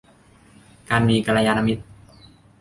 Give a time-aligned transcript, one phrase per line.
[0.89, 1.83] การมีกัลยาณมิตร